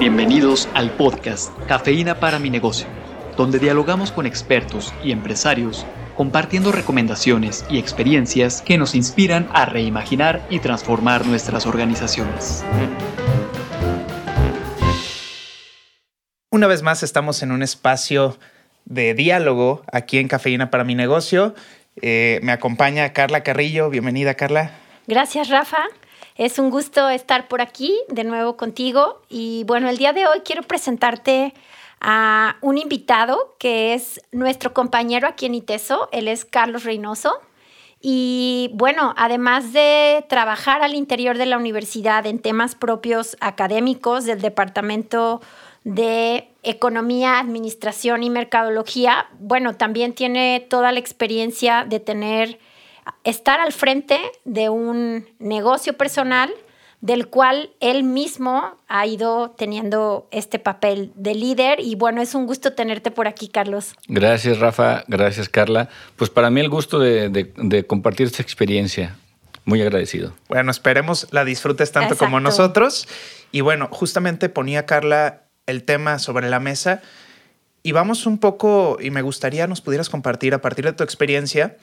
[0.00, 2.86] Bienvenidos al podcast Cafeína para mi negocio,
[3.36, 5.84] donde dialogamos con expertos y empresarios
[6.16, 12.64] compartiendo recomendaciones y experiencias que nos inspiran a reimaginar y transformar nuestras organizaciones.
[16.50, 18.38] Una vez más estamos en un espacio
[18.86, 21.54] de diálogo aquí en Cafeína para mi negocio.
[22.00, 23.90] Eh, me acompaña Carla Carrillo.
[23.90, 24.70] Bienvenida, Carla.
[25.06, 25.88] Gracias, Rafa.
[26.36, 29.20] Es un gusto estar por aquí de nuevo contigo.
[29.28, 31.54] Y bueno, el día de hoy quiero presentarte
[32.00, 36.08] a un invitado que es nuestro compañero aquí en ITESO.
[36.12, 37.40] Él es Carlos Reynoso.
[38.00, 44.40] Y bueno, además de trabajar al interior de la universidad en temas propios académicos del
[44.40, 45.42] Departamento
[45.84, 52.58] de Economía, Administración y Mercadología, bueno, también tiene toda la experiencia de tener
[53.24, 56.50] estar al frente de un negocio personal
[57.00, 62.46] del cual él mismo ha ido teniendo este papel de líder y bueno, es un
[62.46, 63.94] gusto tenerte por aquí, Carlos.
[64.06, 65.88] Gracias, Rafa, gracias, Carla.
[66.16, 69.16] Pues para mí el gusto de, compartir esta experiencia.
[69.64, 70.32] Muy agradecido.
[70.48, 73.06] Bueno, esperemos la disfrutes tanto como nosotros.
[73.52, 77.02] Y bueno, justamente ponía Carla el tema sobre la mesa
[77.82, 81.76] y vamos un poco, y me gustaría nos pudieras compartir a partir de tu experiencia,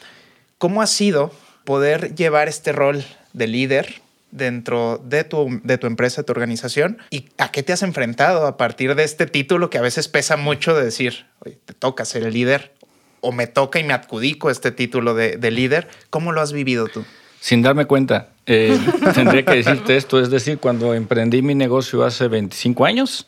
[0.58, 1.32] ¿Cómo ha sido
[1.66, 6.98] poder llevar este rol de líder dentro de tu, de tu empresa, de tu organización?
[7.12, 10.36] ¿Y a qué te has enfrentado a partir de este título que a veces pesa
[10.36, 12.74] mucho de decir, Oye, te toca ser el líder
[13.22, 15.88] o me toca y me adjudico este título de, líder?
[16.10, 17.06] ¿Cómo lo has vivido tú?
[17.40, 18.80] Sin darme cuenta, eh,
[19.14, 23.28] tendría que decirte esto, es decir, cuando emprendí mi negocio hace 25 años,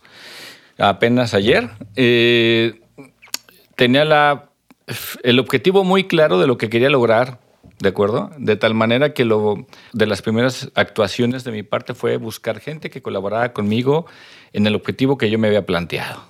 [0.80, 2.82] apenas ayer, eh,
[3.76, 4.49] tenía la
[5.24, 7.40] el objetivo muy claro de lo que quería lograr,
[7.80, 8.32] ¿de acuerdo?
[8.38, 12.90] De tal manera que lo, de las primeras actuaciones de mi parte fue buscar gente
[12.90, 14.06] que colaborara conmigo
[14.54, 16.24] en el objetivo que yo me había planteado.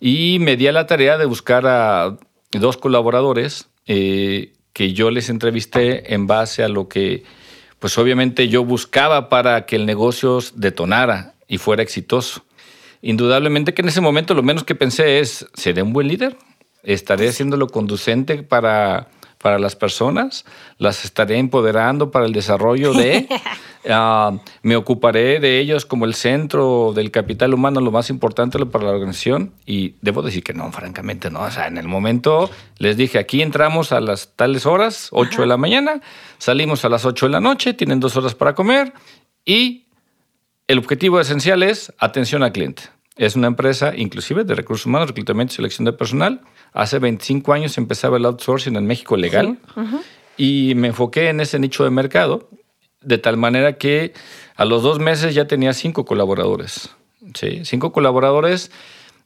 [0.00, 2.16] Y me di a la tarea de buscar a
[2.52, 7.22] dos colaboradores eh, que yo les entrevisté en base a lo que,
[7.78, 12.44] pues obviamente yo buscaba para que el negocio detonara y fuera exitoso.
[13.00, 16.36] Indudablemente que en ese momento lo menos que pensé es, ¿seré un buen líder?
[16.86, 19.08] Estaré haciéndolo conducente para,
[19.38, 20.44] para las personas,
[20.78, 23.28] las estaré empoderando para el desarrollo de,
[23.90, 28.84] ah, me ocuparé de ellos como el centro del capital humano, lo más importante para
[28.84, 29.52] la organización.
[29.66, 31.42] Y debo decir que no, francamente no.
[31.42, 35.46] O sea, en el momento les dije, aquí entramos a las tales horas, 8 de
[35.48, 36.00] la mañana,
[36.38, 38.92] salimos a las 8 de la noche, tienen dos horas para comer
[39.44, 39.86] y
[40.68, 42.95] el objetivo esencial es atención al cliente.
[43.16, 46.42] Es una empresa inclusive de recursos humanos, reclutamiento y selección de personal.
[46.72, 49.58] Hace 25 años empezaba el outsourcing en México legal
[50.36, 52.48] y me enfoqué en ese nicho de mercado
[53.00, 54.12] de tal manera que
[54.56, 56.90] a los dos meses ya tenía cinco colaboradores.
[57.34, 57.64] ¿sí?
[57.64, 58.70] Cinco colaboradores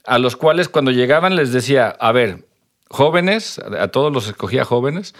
[0.06, 2.44] a los cuales cuando llegaban les decía, a ver,
[2.88, 5.14] jóvenes, a todos los escogía jóvenes,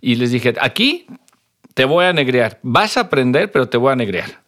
[0.00, 1.06] y les dije, aquí
[1.74, 4.42] te voy a negrear, vas a aprender, pero te voy a negrear.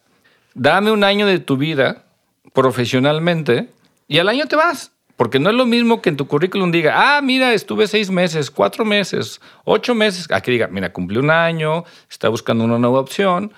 [0.53, 2.05] Dame un año de tu vida
[2.53, 3.69] profesionalmente
[4.07, 4.91] y al año te vas.
[5.15, 8.49] Porque no es lo mismo que en tu currículum diga, ah, mira, estuve seis meses,
[8.49, 10.31] cuatro meses, ocho meses.
[10.31, 13.51] Aquí diga, mira, cumplí un año, está buscando una nueva opción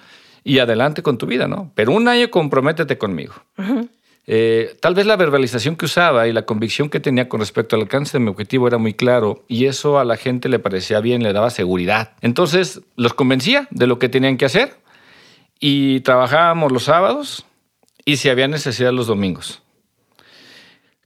[0.44, 1.72] y adelante con tu vida, ¿no?
[1.76, 3.36] Pero un año comprométete conmigo.
[4.26, 7.84] Eh, tal vez la verbalización que usaba y la convicción que tenía con respecto al
[7.84, 11.22] alcance de mi objetivo era muy claro y eso a la gente le parecía bien,
[11.22, 12.14] le daba seguridad.
[12.22, 14.78] Entonces los convencía de lo que tenían que hacer
[15.60, 17.46] y trabajábamos los sábados
[18.06, 19.62] y si había necesidad los domingos.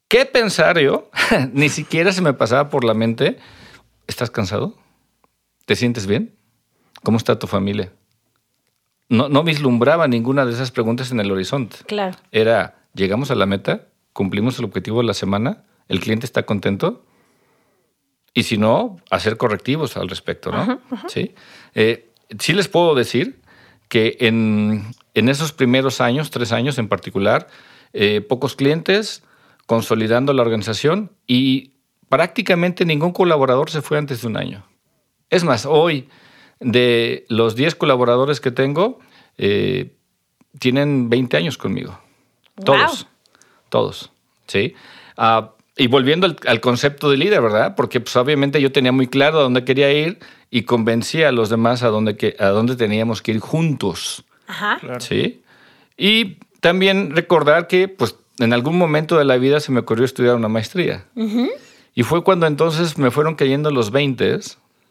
[0.08, 1.10] ¿Qué pensar yo?
[1.54, 3.38] Ni siquiera se me pasaba por la mente.
[4.08, 4.76] ¿Estás cansado?
[5.66, 6.36] ¿Te sientes bien?
[7.04, 7.92] ¿Cómo está tu familia?
[9.10, 11.78] No, no vislumbraba ninguna de esas preguntas en el horizonte.
[11.88, 12.18] Claro.
[12.32, 17.04] Era, llegamos a la meta, cumplimos el objetivo de la semana, el cliente está contento.
[18.34, 20.82] Y si no, hacer correctivos al respecto, ¿no?
[21.08, 21.34] Sí.
[21.74, 23.42] Eh, sí les puedo decir
[23.96, 27.48] que en, en esos primeros años, tres años en particular,
[27.94, 29.24] eh, pocos clientes,
[29.68, 31.72] consolidando la organización y
[32.10, 34.66] prácticamente ningún colaborador se fue antes de un año.
[35.30, 36.10] Es más, hoy
[36.60, 39.00] de los 10 colaboradores que tengo,
[39.38, 39.94] eh,
[40.60, 41.98] tienen 20 años conmigo.
[42.66, 43.08] Todos.
[43.70, 44.12] Todos.
[44.46, 44.76] ¿Sí?
[45.16, 47.76] Ah, y volviendo al, concepto de líder, ¿verdad?
[47.78, 50.20] Porque pues, obviamente yo tenía muy claro a dónde quería ir
[50.50, 54.26] y convencía a los demás a dónde, que, a dónde teníamos que ir juntos.
[54.48, 54.80] Ajá.
[55.00, 55.42] Sí.
[55.98, 60.36] Y también recordar que, pues, en algún momento de la vida se me ocurrió estudiar
[60.36, 61.06] una maestría.
[61.94, 64.40] Y fue cuando entonces me fueron cayendo los 20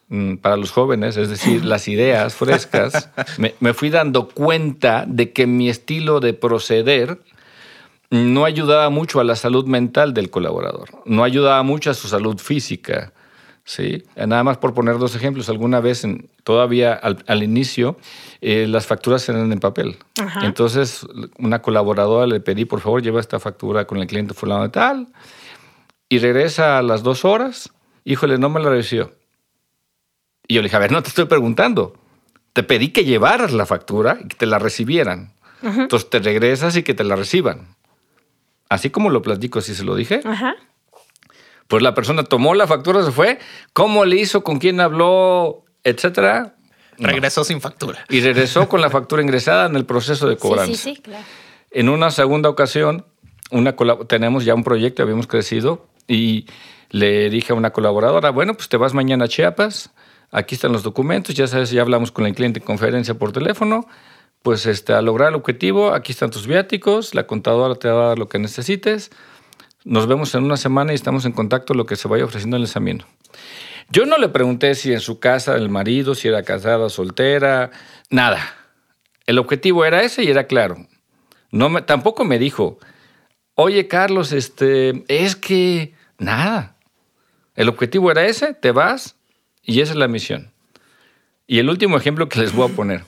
[0.08, 3.10] mm, para los jóvenes, es decir, las ideas frescas.
[3.38, 7.20] me, fui dando cuenta de que mi estilo de proceder
[8.10, 12.38] no ayudaba mucho a la salud mental del colaborador, no ayudaba mucho a su salud
[12.38, 13.12] física.
[13.64, 14.04] ¿Sí?
[14.16, 17.96] Nada más por poner dos ejemplos, alguna vez en, todavía al, inicio
[18.40, 19.96] eh, las facturas eran en papel.
[20.42, 21.06] Entonces
[21.38, 25.08] una colaboradora le pedí, por favor, lleva esta factura con el cliente fulano de tal
[26.08, 27.72] y regresa a las dos horas,
[28.04, 29.12] híjole, no me la recibió.
[30.46, 31.94] Y yo le dije, a ver, no te estoy preguntando,
[32.52, 35.32] te pedí que llevaras la factura y que te la recibieran.
[35.62, 37.74] Entonces te regresas y que te la reciban.
[38.68, 40.20] Así como lo platico, así se lo dije.
[40.24, 40.56] Ajá.
[41.68, 43.38] Pues la persona tomó la factura, se fue.
[43.72, 44.44] ¿Cómo le hizo?
[44.44, 45.64] ¿Con quién habló?
[45.82, 46.54] Etcétera.
[46.98, 48.04] Regresó sin factura.
[48.08, 50.72] Y regresó con la factura ingresada en el proceso de cobranza.
[50.72, 51.24] Sí, sí, sí, claro.
[51.70, 53.04] En una segunda ocasión,
[53.50, 53.74] una
[54.06, 56.46] tenemos ya un proyecto, habíamos crecido, y
[56.90, 59.90] le dije a una colaboradora, bueno, pues te vas mañana a Chiapas,
[60.30, 63.88] aquí están los documentos, ya sabes, ya hablamos con el cliente en conferencia por teléfono,
[64.42, 68.08] pues este, a lograr el objetivo, aquí están tus viáticos, la contadora te va a
[68.08, 69.10] dar lo que necesites,
[69.84, 72.62] nos vemos en una semana y estamos en contacto lo que se vaya ofreciendo en
[72.62, 73.02] el examen.
[73.90, 77.70] Yo no le pregunté si en su casa el marido, si era casada, soltera,
[78.08, 78.40] nada.
[79.26, 80.86] El objetivo era ese y era claro.
[81.50, 82.78] No me, tampoco me dijo,
[83.54, 86.76] oye Carlos, este, es que nada.
[87.54, 89.16] El objetivo era ese, te vas
[89.62, 90.52] y esa es la misión.
[91.46, 93.04] Y el último ejemplo que les voy a poner.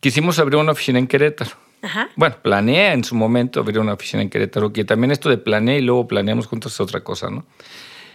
[0.00, 1.67] Quisimos abrir una oficina en Querétaro.
[2.16, 5.78] Bueno, planeé en su momento abrir una oficina en Querétaro, que también esto de planeé
[5.78, 7.46] y luego planeamos juntos es otra cosa, ¿no?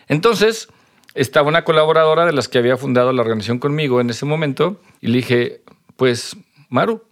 [0.07, 0.67] Entonces,
[1.15, 5.07] estaba una colaboradora de las que había fundado la organización conmigo en ese momento y
[5.07, 5.61] le dije,
[5.95, 6.35] pues,
[6.69, 7.03] Maru,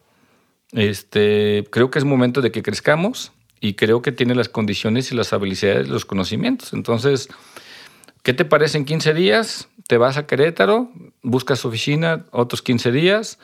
[0.73, 5.15] este, creo que es momento de que crezcamos y creo que tiene las condiciones y
[5.15, 6.73] las habilidades, los conocimientos.
[6.73, 7.29] Entonces,
[8.23, 9.69] ¿qué te parece en 15 días?
[9.87, 13.39] Te vas a Querétaro, buscas oficina otros 15 días,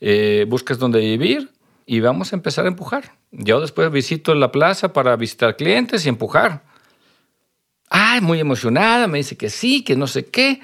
[0.00, 1.50] eh, buscas dónde vivir
[1.86, 3.16] y vamos a empezar a empujar.
[3.30, 6.64] Yo después visito la plaza para visitar clientes y empujar.
[7.88, 10.60] Ay, muy emocionada, me dice que sí, que no sé qué.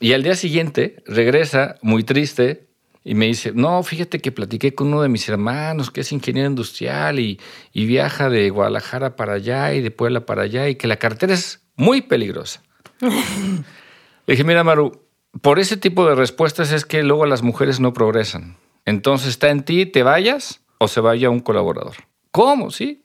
[0.00, 2.66] Y al día siguiente regresa muy triste
[3.04, 6.48] y me dice, no, fíjate que platiqué con uno de mis hermanos que es ingeniero
[6.48, 7.40] industrial y,
[7.72, 11.34] y viaja de Guadalajara para allá y de Puebla para allá y que la cartera
[11.34, 12.62] es muy peligrosa.
[13.00, 15.06] Le dije, mira, Maru,
[15.40, 18.56] por ese tipo de respuestas es que luego las mujeres no progresan.
[18.86, 21.96] Entonces está en ti, te vayas o se vaya un colaborador.
[22.30, 22.70] ¿Cómo?
[22.70, 23.02] Sí.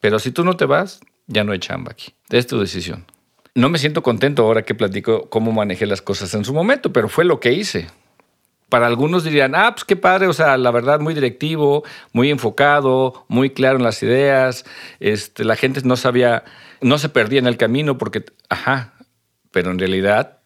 [0.00, 2.14] Pero si tú no te vas, ya no hay chamba aquí.
[2.30, 3.04] Es tu decisión.
[3.54, 7.08] No me siento contento ahora que platico cómo manejé las cosas en su momento, pero
[7.08, 7.88] fue lo que hice.
[8.68, 13.24] Para algunos dirían, ah, pues qué padre, o sea, la verdad, muy directivo, muy enfocado,
[13.28, 14.64] muy claro en las ideas.
[15.00, 16.44] Este, la gente no sabía,
[16.80, 18.94] no se perdía en el camino porque, ajá,
[19.50, 20.38] pero en realidad,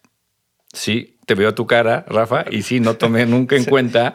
[0.72, 4.14] sí, te veo a tu cara, Rafa, y sí, no tomé nunca en cuenta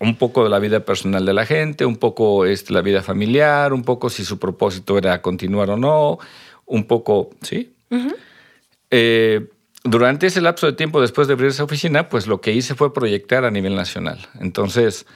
[0.00, 3.72] un poco de la vida personal de la gente, un poco este, la vida familiar,
[3.72, 6.18] un poco si su propósito era continuar o no,
[6.66, 7.74] un poco, ¿sí?
[8.90, 9.48] Eh,
[9.84, 12.94] durante ese lapso de tiempo después de abrir esa oficina, pues lo que hice fue
[12.94, 14.18] proyectar a nivel nacional.
[14.40, 15.06] Entonces,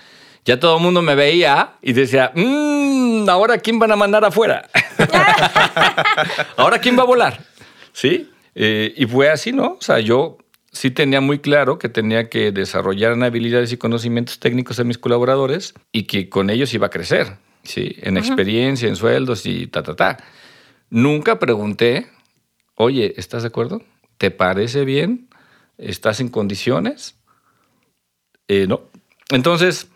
[0.45, 4.69] ya todo el mundo me veía y decía, mmm, ahora quién van a mandar afuera.
[6.57, 7.41] ahora quién va a volar.
[7.93, 8.31] ¿Sí?
[8.55, 9.77] Eh, y fue así, ¿no?
[9.79, 10.39] O sea, yo
[10.77, 15.75] sí tenía muy claro que tenía que desarrollar habilidades y conocimientos técnicos de mis colaboradores
[15.91, 17.97] y que con ellos iba a crecer, ¿sí?
[18.03, 20.19] En experiencia, en sueldos y ta, ta, ta.
[20.91, 22.09] Nunca pregunté,
[22.75, 23.83] oye, ¿estás de acuerdo?
[24.19, 25.29] ¿Te parece bien?
[25.79, 27.17] ¿Estás en condiciones?
[28.47, 28.83] Eh, no.
[29.31, 29.89] Entonces,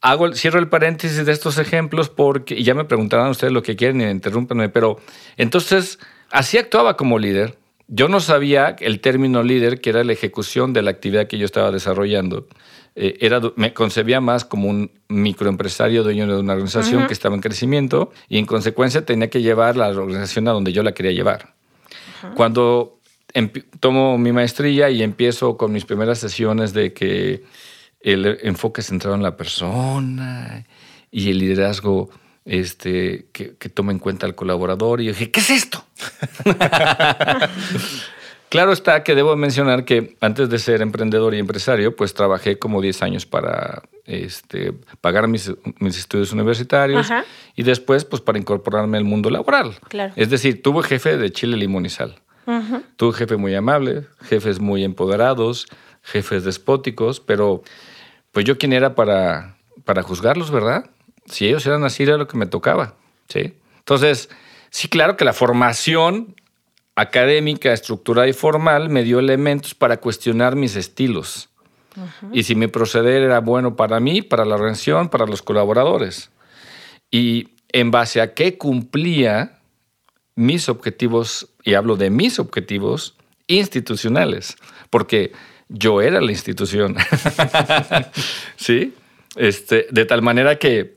[0.00, 3.74] hago, cierro el paréntesis de estos ejemplos porque, y ya me preguntarán ustedes lo que
[3.74, 5.00] quieren y interrúmpanme, pero
[5.36, 5.98] entonces,
[6.30, 10.82] así actuaba como líder yo no sabía el término líder, que era la ejecución de
[10.82, 12.46] la actividad que yo estaba desarrollando.
[12.96, 17.40] Eh, era, me concebía más como un microempresario dueño de una organización que estaba en
[17.40, 21.54] crecimiento y en consecuencia tenía que llevar la organización a donde yo la quería llevar.
[22.34, 23.00] Cuando
[23.80, 27.42] tomo mi maestría y empiezo con mis primeras sesiones de que
[28.00, 30.64] el enfoque centrado en la persona
[31.10, 32.10] y el liderazgo
[32.44, 35.00] este, que, toma en cuenta al colaborador.
[35.00, 35.84] Y yo dije, ¿qué es esto?
[38.48, 42.82] claro está que debo mencionar que antes de ser emprendedor y empresario, pues trabajé como
[42.82, 47.08] 10 años para este, pagar mis, estudios universitarios
[47.56, 49.78] y después pues para incorporarme al mundo laboral.
[50.16, 52.20] Es decir, tuve jefe de chile, limón y sal.
[52.96, 55.66] Tuve jefe muy amable, jefes muy empoderados,
[56.02, 57.62] jefes despóticos, pero
[58.32, 60.90] pues yo quién era para, para juzgarlos, ¿verdad?
[61.26, 62.94] Si ellos eran así, era lo que me tocaba.
[63.28, 63.54] ¿sí?
[63.78, 64.28] Entonces,
[64.70, 66.34] sí, claro que la formación
[66.96, 71.48] académica, estructurada y formal me dio elementos para cuestionar mis estilos.
[72.32, 76.30] Y si mi proceder era bueno para mí, para la organización, para los colaboradores.
[77.08, 79.60] Y en base a qué cumplía
[80.34, 83.14] mis objetivos, y hablo de mis objetivos
[83.46, 84.56] institucionales,
[84.90, 85.32] porque
[85.68, 86.96] yo era la institución.
[88.56, 88.94] ¿Sí?
[89.36, 90.93] Este, de tal manera que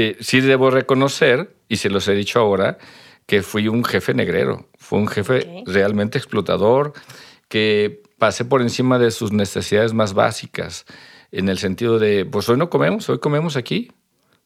[0.00, 2.78] eh, sí debo reconocer, y se los he dicho ahora,
[3.26, 6.92] que fui un jefe negrero, fue un jefe realmente explotador,
[7.48, 10.86] que pasé por encima de sus necesidades más básicas,
[11.32, 13.92] en el sentido de, pues hoy no comemos, hoy comemos aquí,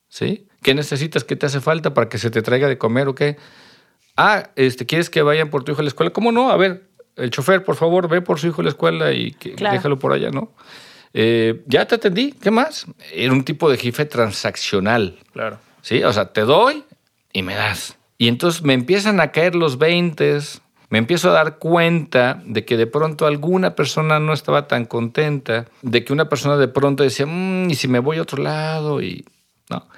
[0.09, 0.49] ¿sí?
[0.63, 1.25] ¿Qué necesitas?
[1.25, 3.37] ¿Qué te hace falta para que se te traiga de comer o qué?
[4.17, 6.13] Ah, este, ¿quieres que vayan por tu hijo a la escuela?
[6.13, 6.51] ¿Cómo no?
[6.51, 9.99] A ver, el chofer, por favor, ve por su hijo a la escuela y déjalo
[9.99, 10.55] por allá, ¿no?
[11.15, 12.87] Eh, ya te atendí, ¿qué más?
[13.13, 15.19] Era un tipo de jefe transaccional.
[15.33, 15.59] Claro.
[15.83, 16.85] Sí, o sea, te doy
[17.33, 17.99] y me das.
[18.19, 20.39] Y entonces me empiezan a caer los 20,
[20.91, 25.67] me empiezo a dar cuenta de que de pronto alguna persona no estaba tan contenta,
[25.83, 29.03] de que una persona de pronto decía, mmm, ¿y si me voy a otro lado?
[29.03, 29.25] Y
[29.71, 29.89] no.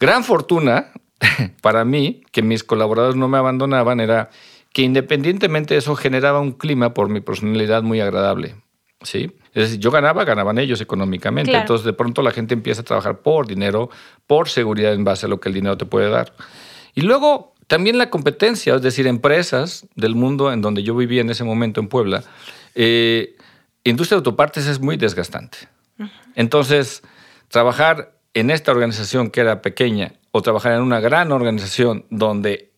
[0.00, 0.92] Gran fortuna
[1.60, 4.30] para mí, que mis colaboradores no me abandonaban, era
[4.72, 8.56] que independientemente de eso generaba un clima por mi personalidad muy agradable.
[9.02, 9.36] ¿Sí?
[9.52, 11.56] Es decir, yo ganaba, ganaban ellos económicamente.
[11.56, 13.90] Entonces, de pronto la gente empieza a trabajar por dinero,
[14.26, 16.34] por seguridad en base a lo que el dinero te puede dar.
[16.94, 21.30] Y luego también la competencia, es decir, empresas del mundo en donde yo vivía en
[21.30, 22.22] ese momento en Puebla,
[22.74, 23.36] eh,
[23.84, 25.58] industria de autopartes es muy desgastante.
[26.34, 27.02] Entonces,
[27.48, 32.70] trabajar en esta organización que era pequeña o trabajar en una gran organización donde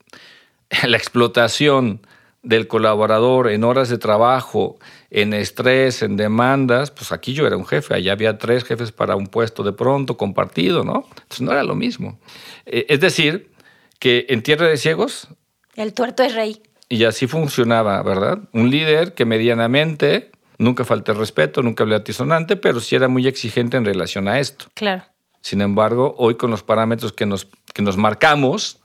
[0.87, 2.01] la explotación
[2.49, 4.79] del colaborador en horas de trabajo,
[5.11, 9.17] en estrés, en demandas, pues aquí yo era un jefe, allá había tres jefes para
[9.17, 11.05] un puesto de pronto compartido, ¿no?
[11.11, 12.19] Entonces no era lo mismo.
[12.65, 13.51] Eh, es decir,
[13.99, 15.29] que en Tierra de Ciegos...
[15.77, 16.63] El tuerto es rey.
[16.89, 18.39] Y así funcionaba, ¿verdad?
[18.55, 23.27] Un líder que medianamente, nunca falta el respeto, nunca hablé atisonante, pero sí era muy
[23.27, 24.69] exigente en relación a esto.
[24.73, 25.05] Claro.
[25.43, 28.81] Sin embargo, hoy con los parámetros que nos, que nos marcamos,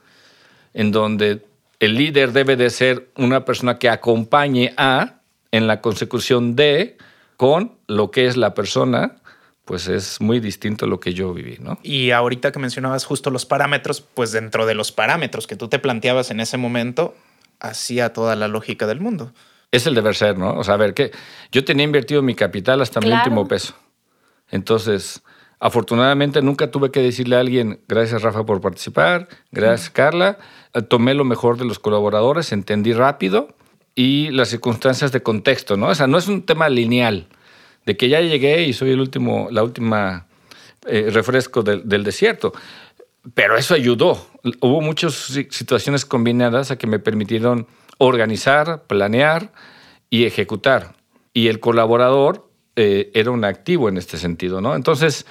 [0.73, 1.45] en donde
[1.83, 5.15] el líder debe de ser una persona que acompañe a
[5.51, 6.97] en la consecución de
[7.35, 9.17] con lo que es la persona,
[9.65, 11.77] pues es muy distinto a lo que yo viví, ¿no?
[11.83, 15.77] Y ahorita que mencionabas justo los parámetros, pues dentro de los parámetros que tú te
[15.77, 17.15] planteabas en ese momento,
[17.59, 19.33] hacía toda la lógica del mundo.
[19.71, 20.53] Es el deber ser, ¿no?
[20.53, 21.11] O sea, a ver, que
[21.51, 23.75] yo tenía invertido mi capital hasta mi último peso.
[24.51, 25.21] Entonces,
[25.63, 30.37] afortunadamente nunca tuve que decirle a alguien, gracias Rafa por participar, gracias Carla,
[30.89, 33.55] tomé lo mejor de los colaboradores, entendí rápido
[33.95, 35.87] y las circunstancias de contexto, ¿no?
[35.87, 37.27] O sea, no es un tema lineal
[37.85, 40.27] de que ya llegué y soy el último, la última
[40.85, 42.51] eh, refresco del, desierto.
[43.33, 44.27] Pero eso ayudó.
[44.59, 45.13] Hubo muchas
[45.49, 47.67] situaciones combinadas a que me permitieron
[47.99, 49.53] organizar, planear
[50.09, 50.97] y ejecutar.
[51.33, 54.75] Y el colaborador eh, era un activo en este sentido, ¿no?
[54.75, 55.25] Entonces,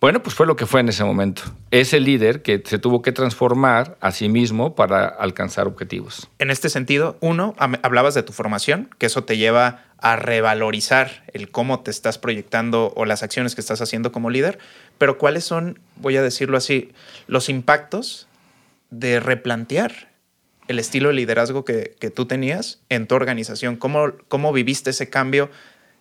[0.00, 1.42] bueno, pues fue lo que fue en ese momento.
[1.70, 6.28] Ese líder que se tuvo que transformar a sí mismo para alcanzar objetivos.
[6.38, 11.50] En este sentido, uno, hablabas de tu formación, que eso te lleva a revalorizar el
[11.50, 14.58] cómo te estás proyectando o las acciones que estás haciendo como líder,
[14.98, 16.92] pero cuáles son, voy a decirlo así,
[17.26, 18.28] los impactos
[18.90, 20.08] de replantear
[20.68, 25.50] el estilo de liderazgo que, tú tenías en tu organización, cómo, cómo viviste ese cambio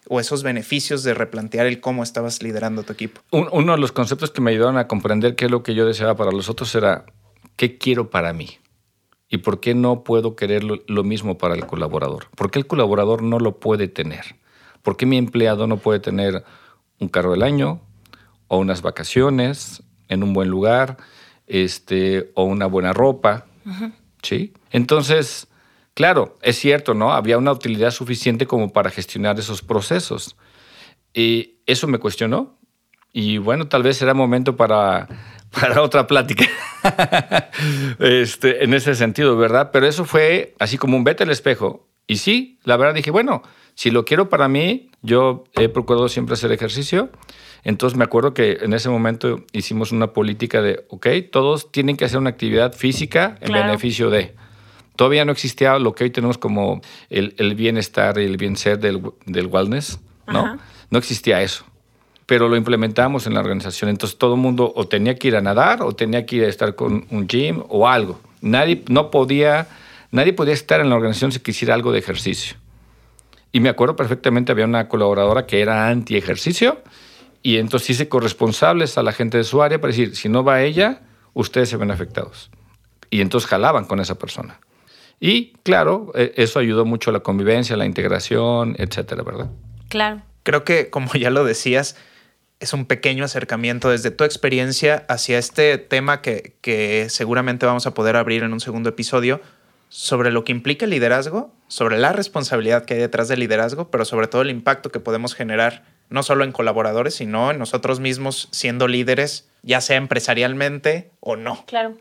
[0.09, 3.21] o esos beneficios de replantear el cómo estabas liderando tu equipo.
[3.31, 6.15] uno de los conceptos que me ayudaron a comprender qué es lo que yo deseaba
[6.15, 7.05] para los otros era
[7.55, 8.57] qué quiero para mí
[9.29, 12.27] y por qué no puedo querer lo, mismo para el colaborador.
[12.35, 14.37] ¿Por qué el colaborador no lo puede tener?
[14.81, 16.43] ¿Por qué mi empleado no puede tener
[16.99, 17.81] un carro del año
[18.47, 20.97] o unas vacaciones en un buen lugar
[21.45, 23.45] este, o una buena ropa?
[24.21, 24.53] ¿Sí?
[24.71, 25.47] Entonces,
[25.97, 27.11] Claro, es cierto, ¿no?
[27.13, 30.35] Había una utilidad suficiente como para gestionar esos procesos.
[31.11, 32.59] Y eso me cuestionó.
[33.11, 35.07] Y bueno, tal vez será momento para,
[35.49, 36.45] para otra plática
[37.99, 39.71] este, en ese sentido, ¿verdad?
[39.73, 41.87] Pero eso fue así como un vete al espejo.
[42.05, 43.41] Y sí, la verdad dije, bueno,
[43.73, 47.09] si lo quiero para mí, yo he procurado siempre hacer ejercicio.
[47.63, 52.05] Entonces me acuerdo que en ese momento hicimos una política de, ok, todos tienen que
[52.05, 54.35] hacer una actividad física en beneficio de.
[54.97, 58.79] Todavía no existía lo que hoy tenemos como el, el bienestar y el bien ser
[58.79, 60.59] del, del wellness, ¿no?
[60.89, 61.65] No existía eso.
[62.25, 63.91] Pero lo implementamos en la organización.
[63.91, 66.47] Entonces todo el mundo o tenía que ir a nadar o tenía que ir a
[66.47, 68.19] estar con un gym o algo.
[68.41, 69.67] Nadie, no podía,
[70.11, 72.57] nadie podía estar en la organización si quisiera algo de ejercicio.
[73.51, 76.81] Y me acuerdo perfectamente, había una colaboradora que era anti-ejercicio
[77.43, 80.63] y entonces hice corresponsables a la gente de su área para decir, si no va
[80.63, 81.01] ella,
[81.35, 82.49] ustedes se ven afectados.
[83.11, 84.59] Y entonces jalaban con esa persona.
[85.19, 89.49] Y claro, e, eso ayudó mucho a la convivencia, la integración, etcétera, ¿verdad?
[89.89, 90.21] Claro.
[90.43, 91.95] Creo que, como ya lo decías,
[92.59, 97.93] es un pequeño acercamiento desde tu experiencia hacia este tema que, que seguramente vamos a
[97.93, 99.41] poder abrir en un segundo episodio
[99.89, 104.05] sobre lo que implica el liderazgo, sobre la responsabilidad que hay detrás del liderazgo, pero
[104.05, 108.47] sobre todo el impacto que podemos generar no solo en colaboradores, sino en nosotros mismos
[108.51, 111.65] siendo líderes, ya sea empresarialmente o no.
[111.67, 111.97] Claro.